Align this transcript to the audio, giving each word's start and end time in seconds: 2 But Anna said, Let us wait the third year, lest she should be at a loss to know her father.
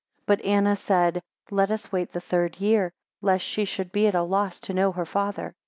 2 0.21 0.23
But 0.25 0.41
Anna 0.43 0.75
said, 0.75 1.21
Let 1.51 1.69
us 1.69 1.91
wait 1.91 2.11
the 2.11 2.19
third 2.19 2.59
year, 2.59 2.91
lest 3.21 3.45
she 3.45 3.65
should 3.65 3.91
be 3.91 4.07
at 4.07 4.15
a 4.15 4.23
loss 4.23 4.59
to 4.61 4.73
know 4.73 4.91
her 4.91 5.05
father. 5.05 5.53